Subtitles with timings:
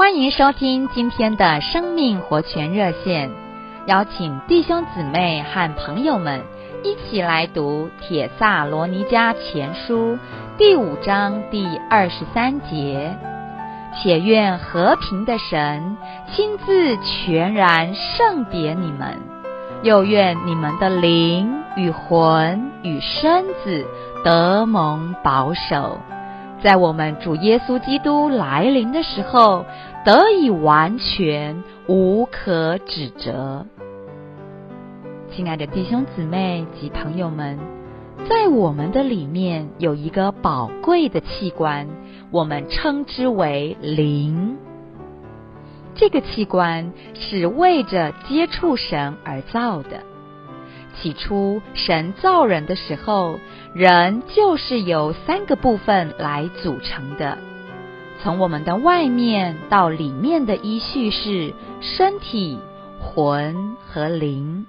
[0.00, 3.30] 欢迎收听今天的生命活泉热线，
[3.84, 6.40] 邀请弟兄姊妹和朋友们
[6.82, 10.14] 一起来读《铁萨罗尼迦前书》
[10.56, 13.14] 第五章第二十三节。
[14.02, 15.98] 且愿和平的神
[16.32, 19.18] 亲自全然圣别你们，
[19.82, 23.86] 又愿你们的灵与魂与身子
[24.24, 26.00] 得蒙保守。
[26.62, 29.64] 在我们主耶稣基督来临的时候，
[30.04, 33.66] 得以完全，无可指责。
[35.32, 37.58] 亲爱的弟兄姊妹及朋友们，
[38.28, 41.88] 在我们的里面有一个宝贵的器官，
[42.30, 44.58] 我们称之为灵。
[45.94, 50.02] 这个器官是为着接触神而造的。
[50.90, 53.38] 起初，神造人的时候，
[53.74, 57.38] 人就是由三个部分来组成的。
[58.22, 62.58] 从我们的外面到里面的依序是身体、
[63.00, 64.66] 魂和灵。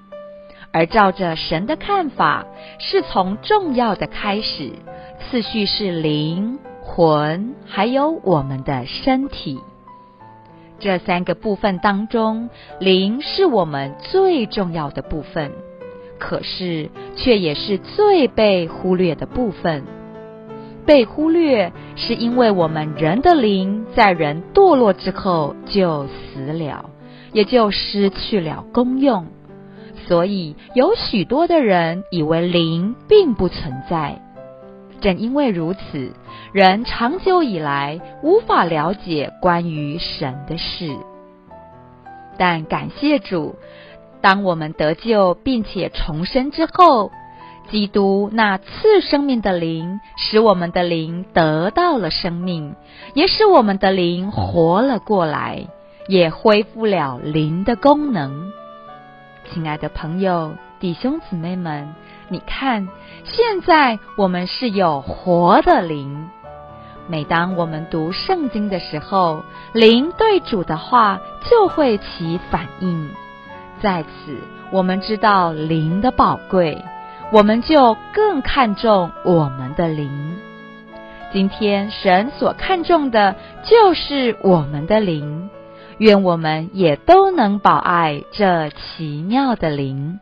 [0.74, 2.46] 而照着神的看法，
[2.80, 4.72] 是从重要的开始，
[5.20, 9.60] 次序是灵、魂，还有我们的身体。
[10.80, 15.52] 这三个部分当中，灵是我们最重要的部分。
[16.22, 19.84] 可是，却也是最被忽略的部分。
[20.86, 26.92] 被忽略，是因为我们人的灵在人堕落之后就死了，
[27.34, 29.26] 也就失去了功用。
[30.08, 34.22] 所以，有许多的人以为灵并不存在。
[35.02, 36.14] 正因为如此，
[36.54, 40.96] 人长久以来无法了解关于神的事。
[42.38, 43.56] 但感谢主。
[44.22, 47.12] 当我们得救并且重生之后，
[47.70, 52.76] 基督那赐生命的灵使我们的灵得到了生命，
[53.14, 55.68] 也使我们的灵活了过来，
[56.08, 58.52] 也恢复了灵的功能。
[59.52, 61.96] 亲爱的朋友、弟兄姊妹们，
[62.30, 62.88] 你看，
[63.24, 66.30] 现在我们是有活的灵。
[67.08, 69.44] 每当我们读圣经的时候，
[69.74, 73.10] 灵对主的话就会起反应。
[73.82, 74.38] 在此，
[74.72, 76.84] 我们知道灵的宝贵，
[77.32, 80.38] 我们就更看重我们的灵。
[81.34, 85.50] 今天神所看重的就是我们的灵，
[85.98, 90.20] 愿我们也都能保爱这奇妙的灵。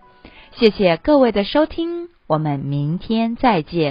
[0.53, 3.87] 谢谢各位的收听，我们明天再见。